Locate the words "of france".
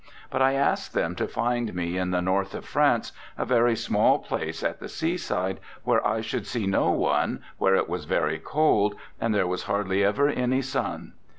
2.55-3.11